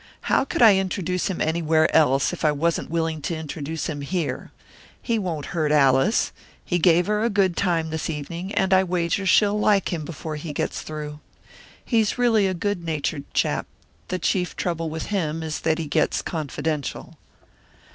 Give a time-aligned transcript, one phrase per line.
[0.21, 4.49] How could I introduce him anywhere else, if I wasn't willing to introduce him here?
[4.99, 6.31] He won't hurt Alice.
[6.65, 10.37] He gave her a good time this evening, and I wager she'll like him before
[10.37, 11.19] he gets through.
[11.85, 13.67] He's really a good natured chap;
[14.07, 17.19] the chief trouble with him is that he gets confidential."